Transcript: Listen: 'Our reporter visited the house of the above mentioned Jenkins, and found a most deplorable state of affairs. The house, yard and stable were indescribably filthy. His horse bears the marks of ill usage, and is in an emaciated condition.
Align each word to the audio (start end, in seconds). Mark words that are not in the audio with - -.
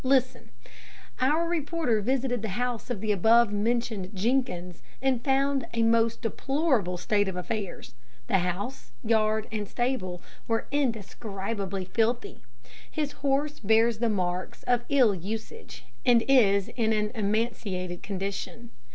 Listen: 0.03 0.49
'Our 1.19 1.47
reporter 1.47 2.01
visited 2.01 2.41
the 2.41 2.47
house 2.57 2.89
of 2.89 3.01
the 3.01 3.11
above 3.11 3.53
mentioned 3.53 4.15
Jenkins, 4.15 4.81
and 4.99 5.23
found 5.23 5.67
a 5.75 5.83
most 5.83 6.23
deplorable 6.23 6.97
state 6.97 7.27
of 7.27 7.35
affairs. 7.35 7.93
The 8.25 8.39
house, 8.39 8.93
yard 9.03 9.47
and 9.51 9.69
stable 9.69 10.19
were 10.47 10.65
indescribably 10.71 11.85
filthy. 11.85 12.41
His 12.89 13.11
horse 13.11 13.59
bears 13.59 13.99
the 13.99 14.09
marks 14.09 14.63
of 14.63 14.85
ill 14.89 15.13
usage, 15.13 15.85
and 16.03 16.23
is 16.27 16.69
in 16.69 16.93
an 16.93 17.11
emaciated 17.13 18.01
condition. 18.01 18.71